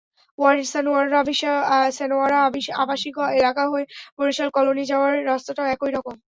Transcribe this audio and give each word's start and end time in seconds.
ওয়ার্ডের 0.39 0.67
সানোয়ারা 1.93 2.37
আবাসিক 2.81 3.15
এলাকা 3.39 3.63
হয়ে 3.71 3.85
বরিশাল 4.17 4.49
কলোনি 4.57 4.83
যাওয়ার 4.91 5.13
রাস্তাটাও 5.25 5.71
একই 5.73 5.91
রকম। 5.91 6.15